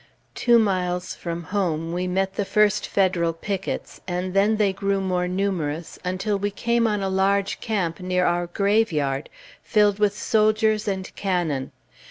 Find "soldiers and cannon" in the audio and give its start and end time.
10.17-11.71